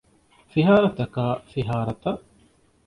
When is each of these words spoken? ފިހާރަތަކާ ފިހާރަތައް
ފިހާރަތަކާ 0.51 1.25
ފިހާރަތައް 1.51 2.21